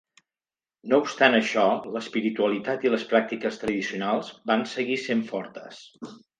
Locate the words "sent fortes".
5.07-5.87